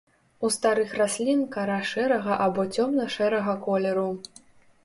У 0.47 0.49
старых 0.53 0.95
раслін 1.01 1.43
кара 1.55 1.77
шэрага 1.91 2.39
або 2.47 2.65
цёмна-шэрага 2.77 3.57
колеру. 3.67 4.09